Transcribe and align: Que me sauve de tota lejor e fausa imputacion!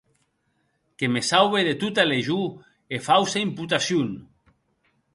Que 0.97 1.07
me 1.17 1.21
sauve 1.31 1.59
de 1.67 1.75
tota 1.83 2.03
lejor 2.13 2.47
e 2.95 2.97
fausa 3.07 3.39
imputacion! 3.47 4.09